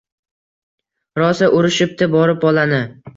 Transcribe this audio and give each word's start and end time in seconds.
Rosa 1.21 1.49
urishibdi 1.57 2.09
borib 2.17 2.41
bolani. 2.47 2.81